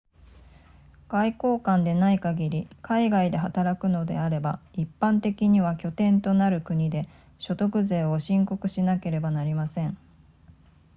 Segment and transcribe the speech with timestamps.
[1.09, 9.95] 外交官でない限り海外で働くのであれば一般的には拠点となる国で所得税を申告しなければなりません